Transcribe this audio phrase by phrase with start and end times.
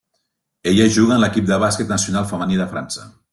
[0.71, 3.07] Ella juga en l'equip de bàsquet nacional femení de França.